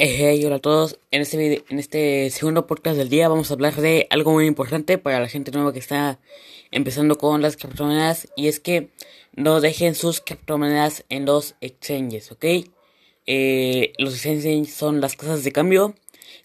[0.00, 0.96] Hey, hola a todos.
[1.10, 4.46] En este, video, en este segundo podcast del día vamos a hablar de algo muy
[4.46, 6.20] importante para la gente nueva que está
[6.70, 8.90] empezando con las criptomonedas y es que
[9.34, 12.44] no dejen sus criptomonedas en los exchanges, ¿ok?
[13.26, 15.96] Eh, los exchanges son las casas de cambio,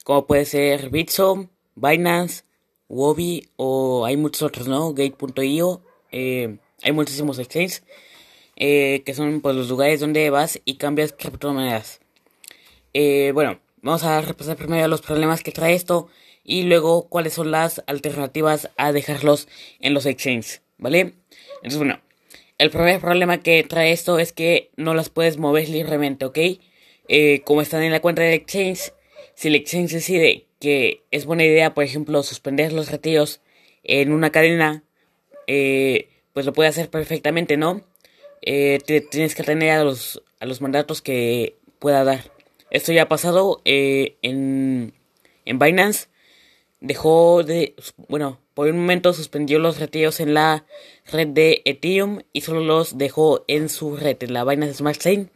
[0.03, 2.45] como puede ser Bitso, Binance,
[2.89, 4.95] Wobi o hay muchos otros, ¿no?
[4.95, 5.83] Gate.io.
[6.11, 7.83] Eh, hay muchísimos exchanges
[8.55, 11.99] eh, que son pues, los lugares donde vas y cambias criptomonedas.
[12.93, 16.09] Eh, bueno, vamos a repasar primero los problemas que trae esto
[16.43, 19.47] y luego cuáles son las alternativas a dejarlos
[19.79, 21.13] en los exchanges, ¿vale?
[21.55, 21.99] Entonces, bueno,
[22.57, 26.37] el primer problema que trae esto es que no las puedes mover libremente, ¿ok?
[27.07, 28.93] Eh, como están en la cuenta del exchange,
[29.35, 33.41] si el exchange decide que es buena idea, por ejemplo, suspender los retiros
[33.83, 34.83] en una cadena,
[35.47, 37.81] eh, pues lo puede hacer perfectamente, ¿no?
[38.41, 42.32] Eh, tienes que atender a los, a los mandatos que pueda dar.
[42.73, 44.93] Esto ya ha pasado eh, en,
[45.45, 46.07] en Binance.
[46.81, 47.75] Dejó de,
[48.09, 50.65] bueno, por un momento suspendió los retiros en la
[51.11, 55.29] red de Ethereum y solo los dejó en su red, en la Binance Smart Chain.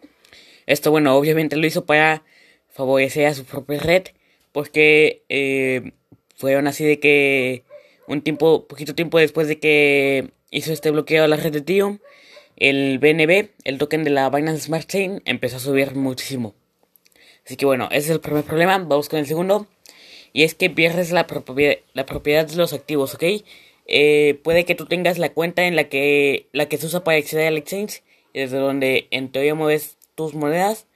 [0.66, 2.23] Esto, bueno, obviamente lo hizo para
[2.69, 4.03] favorecer a su propia red,
[4.51, 5.94] porque eh,
[6.35, 7.63] fueron así de que
[8.07, 11.99] un tiempo, poquito tiempo después de que hizo este bloqueo a la red de Ethereum,
[12.55, 16.55] el BNB, el token de la Binance Smart Chain, empezó a subir muchísimo.
[17.48, 18.78] Así que bueno, ese es el primer problema.
[18.78, 19.67] Vamos con el segundo.
[20.34, 23.23] Y es que pierdes la, propiedad, la propiedad de los activos, ¿ok?
[23.86, 27.18] Eh, puede que tú tengas la cuenta en la que, la que se usa para
[27.18, 28.03] acceder al exchange,
[28.34, 30.88] desde donde en teoría mueves tus monedas,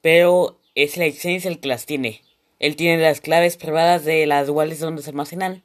[0.00, 2.22] pero es el exchange el que las tiene.
[2.58, 5.62] Él tiene las claves privadas de las wallets donde se almacenan.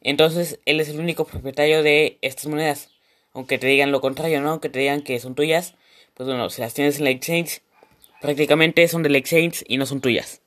[0.00, 2.88] Entonces, él es el único propietario de estas monedas.
[3.34, 4.58] Aunque te digan lo contrario, ¿no?
[4.62, 5.74] Que te digan que son tuyas.
[6.14, 7.60] Pues bueno, si las tienes en el exchange,
[8.22, 10.40] prácticamente son del exchange y no son tuyas.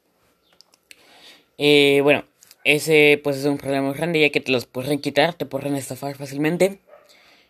[1.58, 2.26] Eh, bueno,
[2.64, 6.16] ese pues es un problema grande ya que te los pueden quitar, te pueden estafar
[6.16, 6.80] fácilmente.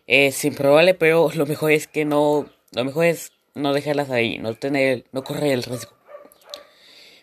[0.06, 4.54] Es improbable, pero lo mejor es que no, lo mejor es no dejarlas ahí, no
[4.54, 5.92] tener, no correr el riesgo.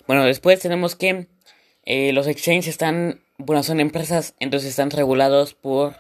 [0.08, 1.28] Bueno, después tenemos que
[1.86, 5.96] eh, los exchanges están, bueno, son empresas, entonces están regulados por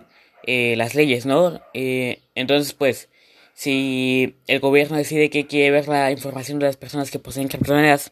[0.45, 1.61] eh, las leyes, ¿no?
[1.73, 3.09] entonces, pues,
[3.53, 8.11] si el gobierno decide que quiere ver la información de las personas que poseen criptomonedas,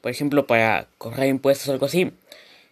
[0.00, 2.12] por ejemplo, para correr impuestos o algo así,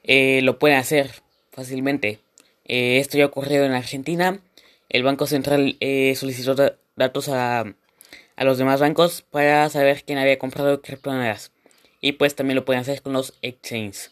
[0.05, 1.11] eh, lo pueden hacer
[1.51, 2.21] fácilmente.
[2.67, 4.41] Eh, esto ya ha ocurrido en Argentina.
[4.89, 6.55] El Banco Central eh, solicitó
[6.97, 7.61] datos a,
[8.37, 11.53] a los demás bancos para saber quién había comprado criptomonedas.
[12.03, 14.11] Y pues también lo pueden hacer con los exchanges.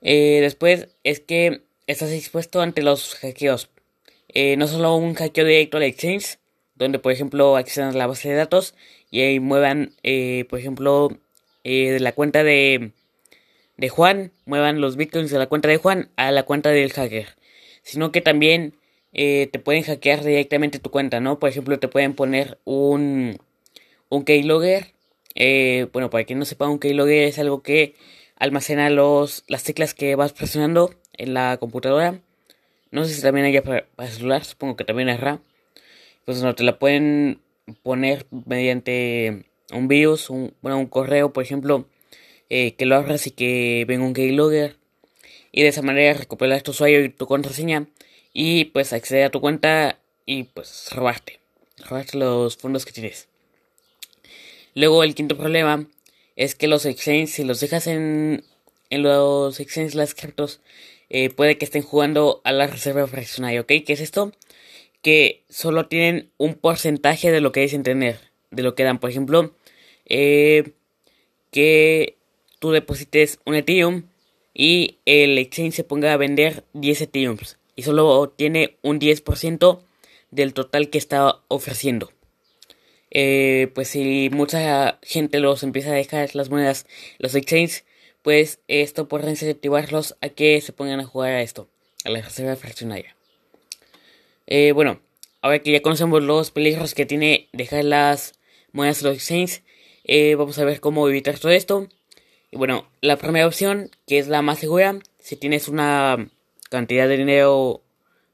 [0.00, 3.70] después es que estás expuesto ante los hackeos.
[4.56, 6.38] no solo un hackeo directo al exchange,
[6.78, 8.74] donde por ejemplo accedan a la base de datos
[9.10, 11.10] y ahí muevan, eh, por ejemplo,
[11.64, 12.92] eh, de la cuenta de,
[13.76, 17.36] de Juan, muevan los bitcoins de la cuenta de Juan a la cuenta del hacker,
[17.82, 18.74] sino que también
[19.12, 21.38] eh, te pueden hackear directamente tu cuenta, ¿no?
[21.38, 23.38] Por ejemplo, te pueden poner un,
[24.08, 24.94] un keylogger,
[25.92, 27.94] bueno, para quien no sepa, un keylogger es algo que
[28.36, 32.20] almacena los, las teclas que vas presionando en la computadora.
[32.90, 35.40] No sé si también hay para, para celular, supongo que también habrá
[36.28, 37.40] pues no te la pueden
[37.82, 41.88] poner mediante un virus, un, bueno, un correo, por ejemplo,
[42.50, 44.76] eh, que lo abras y que venga un keylogger
[45.52, 47.86] y de esa manera recuperar tu usuario y tu contraseña
[48.34, 51.40] y pues acceder a tu cuenta y pues robarte,
[51.78, 53.26] robarte los fondos que tienes.
[54.74, 55.86] Luego el quinto problema
[56.36, 58.44] es que los exchanges, si los dejas en,
[58.90, 60.60] en los exchanges, las criptos,
[61.08, 63.72] eh, puede que estén jugando a la reserva fraccionaria, ¿ok?
[63.86, 64.34] ¿Qué es esto?
[65.02, 68.18] Que solo tienen un porcentaje de lo que dicen tener,
[68.50, 68.98] de lo que dan.
[68.98, 69.54] Por ejemplo,
[70.06, 70.72] eh,
[71.50, 72.16] que
[72.58, 74.04] tú deposites un Ethereum
[74.54, 79.80] y el exchange se ponga a vender 10 Ethereums y solo tiene un 10%
[80.30, 82.10] del total que está ofreciendo.
[83.10, 86.86] Eh, pues si mucha gente los empieza a dejar las monedas,
[87.18, 87.84] los exchanges,
[88.22, 91.68] pues esto puede incentivarlos a que se pongan a jugar a esto,
[92.04, 93.17] a la reserva fraccionaria.
[94.50, 94.98] Eh, bueno,
[95.42, 98.32] ahora que ya conocemos los peligros que tiene dejar las
[98.72, 99.62] monedas de los exchanges,
[100.04, 101.86] eh, vamos a ver cómo evitar todo esto.
[102.50, 106.30] Y bueno, la primera opción, que es la más segura, si tienes una
[106.70, 107.82] cantidad de dinero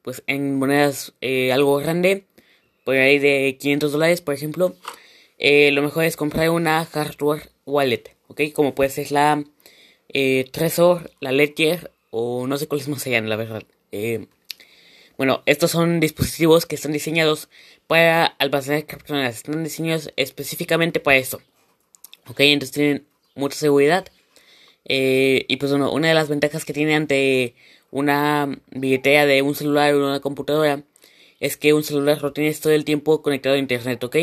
[0.03, 2.27] pues en monedas eh, algo grande,
[2.85, 4.77] por ahí de 500 dólares, por ejemplo,
[5.41, 8.41] lo mejor es comprar una hardware wallet, ¿ok?
[8.53, 9.43] Como puede ser la
[10.53, 13.65] Trezor, la Ledger, o no sé cuáles más sean, la verdad.
[15.17, 17.49] Bueno, estos son dispositivos que están diseñados
[17.87, 19.37] para almacenar criptomonedas.
[19.37, 21.41] Están diseñados específicamente para esto.
[22.29, 23.07] Ok, entonces tienen
[23.37, 24.07] mucha seguridad.
[24.85, 27.55] Eh, y pues bueno, una de las ventajas que tiene ante
[27.91, 30.83] una billetera de un celular o una computadora
[31.41, 34.17] es que un celular lo tienes todo el tiempo conectado a internet, ¿ok?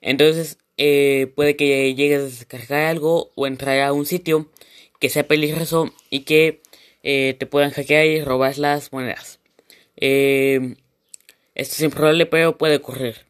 [0.00, 4.50] Entonces eh, puede que llegues a descargar algo o entrar a un sitio
[4.98, 6.62] que sea peligroso y que
[7.02, 9.38] eh, te puedan hackear y robar las monedas.
[9.96, 10.76] Esto
[11.54, 13.26] es improbable, pero puede ocurrir.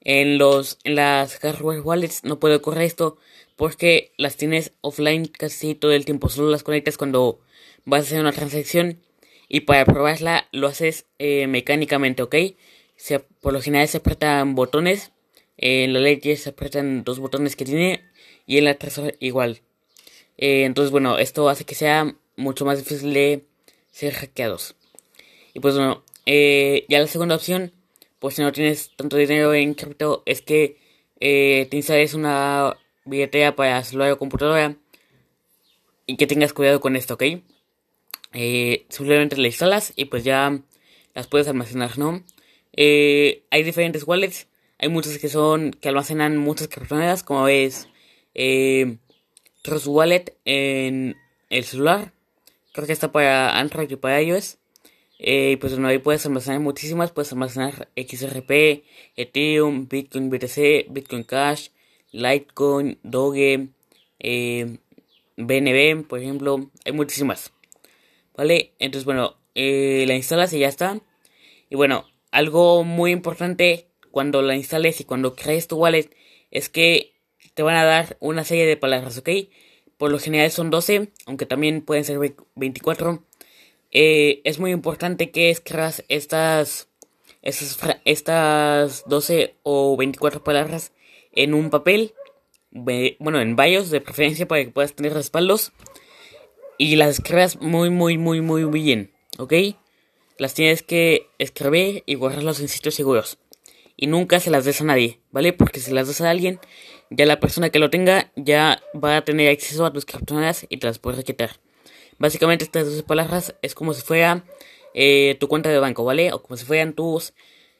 [0.00, 3.18] En, los, en las hardware wallets no puede ocurrir esto
[3.56, 6.28] porque las tienes offline casi todo el tiempo.
[6.28, 7.40] Solo las conectas cuando
[7.84, 9.00] vas a hacer una transacción
[9.48, 12.36] y para probarla lo haces eh, mecánicamente, ¿ok?
[12.96, 15.12] Se, por lo general se apretan botones.
[15.56, 18.04] En la ley se apretan dos botones que tiene
[18.46, 19.62] y en la tercera igual.
[20.36, 23.44] Eh, entonces, bueno, esto hace que sea mucho más difícil de
[23.90, 24.76] ser hackeados.
[25.54, 27.72] Y pues bueno, eh, ya la segunda opción
[28.18, 30.78] pues si no tienes tanto dinero en cripto, es que
[31.20, 34.76] eh, te instales una billetera para celular o computadora
[36.06, 37.22] y que tengas cuidado con esto, ¿ok?
[38.32, 40.60] Eh, simplemente la instalas y pues ya
[41.14, 42.24] las puedes almacenar, ¿no?
[42.72, 47.88] Eh, hay diferentes wallets, hay muchas que son que almacenan muchas criptomonedas, como ves,
[48.34, 48.98] eh,
[49.86, 51.16] Wallet en
[51.50, 52.12] el celular,
[52.72, 54.58] creo que está para Android y para iOS.
[55.18, 58.84] Eh, pues bueno, ahí puedes almacenar muchísimas, puedes almacenar XRP,
[59.16, 61.68] Ethereum, Bitcoin BTC, Bitcoin Cash,
[62.12, 63.68] Litecoin, Doge,
[64.18, 64.78] eh,
[65.36, 67.52] BNB, por ejemplo, hay muchísimas.
[68.36, 68.72] ¿Vale?
[68.78, 71.00] Entonces, bueno, eh, la instalas y ya está.
[71.70, 76.10] Y bueno, algo muy importante cuando la instales y cuando crees tu wallet
[76.50, 77.14] es que
[77.54, 79.30] te van a dar una serie de palabras, ¿ok?
[79.96, 82.18] Por lo general son 12, aunque también pueden ser
[82.54, 83.22] 24.
[83.98, 86.86] Eh, es muy importante que escribas estas,
[87.40, 90.92] estas, estas 12 o 24 palabras
[91.32, 92.12] en un papel,
[92.70, 95.72] bueno, en varios de preferencia para que puedas tener respaldos.
[96.76, 99.54] Y las escribas muy, muy, muy, muy bien, ¿ok?
[100.36, 103.38] Las tienes que escribir y guardarlas en sitios seguros.
[103.96, 105.54] Y nunca se las des a nadie, ¿vale?
[105.54, 106.60] Porque si las das a alguien,
[107.08, 110.76] ya la persona que lo tenga ya va a tener acceso a tus criptomonedas y
[110.76, 111.52] te las puedes quitar.
[112.18, 114.44] Básicamente estas dos palabras es como si fuera
[114.94, 116.32] eh, tu cuenta de banco, ¿vale?
[116.32, 117.34] O como si fueran tus...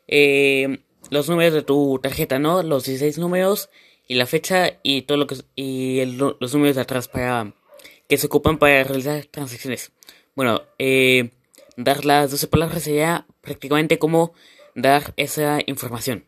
[0.09, 0.81] Eh,
[1.11, 2.63] los números de tu tarjeta, ¿no?
[2.63, 3.71] Los 16 números
[4.07, 5.37] y la fecha y todo lo que...
[5.55, 7.55] Y los números de atrás para...
[8.09, 9.93] Que se ocupan para realizar transacciones.
[10.35, 11.31] Bueno, eh,
[11.77, 14.33] dar las 12 palabras sería prácticamente como
[14.75, 16.25] dar esa información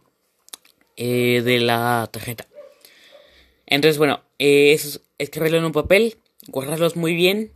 [0.97, 2.49] de la tarjeta.
[3.67, 6.17] Entonces, bueno, eso es escribirlo en un papel,
[6.49, 7.53] guardarlos muy bien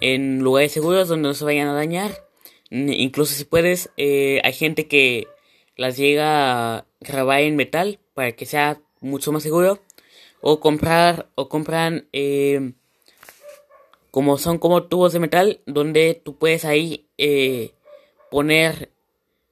[0.00, 2.24] en lugares seguros donde no se vayan a dañar.
[2.70, 5.28] Incluso si puedes, eh, hay gente que
[5.76, 9.80] las llega a grabar en metal para que sea mucho más seguro.
[10.40, 12.72] O comprar, o compran, eh,
[14.10, 17.72] como son como tubos de metal, donde tú puedes ahí eh,
[18.30, 18.90] poner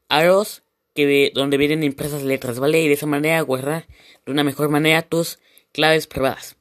[0.09, 0.62] aros
[0.95, 2.81] que donde vienen impresas letras, ¿vale?
[2.81, 3.87] Y de esa manera guardar
[4.25, 5.41] de una mejor manera tus
[5.73, 6.56] claves privadas.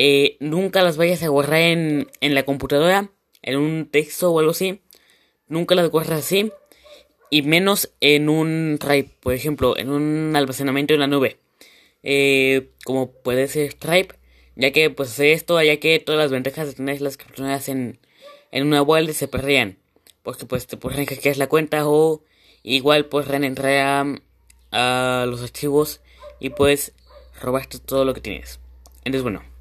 [0.00, 3.10] Eh, nunca las vayas a guardar en, en la computadora,
[3.42, 4.80] en un texto o algo así.
[5.48, 6.52] Nunca las guardas así.
[7.30, 11.40] Y menos en un Drive, por ejemplo, en un almacenamiento en la nube.
[12.04, 14.14] Eh, como puede ser Stripe,
[14.54, 17.98] ya que pues esto, ya que todas las ventajas de tener las criptomonedas en,
[18.52, 19.78] en una wallet se perdían.
[20.22, 22.22] Porque pues te pueden hackear la cuenta o
[22.62, 24.14] igual pueden entrar
[24.70, 26.02] a, a los archivos
[26.38, 26.92] y puedes
[27.42, 28.60] robarte todo lo que tienes.
[28.98, 29.57] Entonces bueno.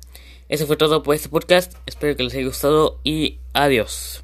[0.50, 1.74] Eso fue todo por este podcast.
[1.86, 4.24] Espero que les haya gustado y adiós.